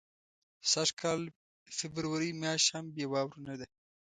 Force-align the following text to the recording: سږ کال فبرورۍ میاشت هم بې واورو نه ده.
سږ 0.71 0.89
کال 1.01 1.21
فبرورۍ 1.77 2.31
میاشت 2.41 2.67
هم 2.73 2.85
بې 2.95 3.05
واورو 3.11 3.43
نه 3.47 3.55
ده. 3.59 3.65